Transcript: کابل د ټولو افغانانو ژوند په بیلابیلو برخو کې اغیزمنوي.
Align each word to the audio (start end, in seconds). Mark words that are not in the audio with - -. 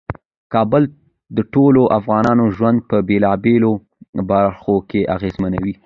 کابل 0.53 0.83
د 1.35 1.37
ټولو 1.53 1.81
افغانانو 1.99 2.45
ژوند 2.57 2.77
په 2.89 2.97
بیلابیلو 3.07 3.71
برخو 4.29 4.75
کې 4.89 5.01
اغیزمنوي. 5.15 5.73